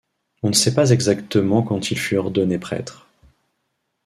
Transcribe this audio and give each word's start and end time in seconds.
On 0.41 0.47
ne 0.49 0.53
sait 0.55 0.73
pas 0.73 0.89
exactement 0.89 1.61
quand 1.61 1.91
il 1.91 1.99
fut 1.99 2.17
ordonné 2.17 2.57
prêtre. 2.57 3.07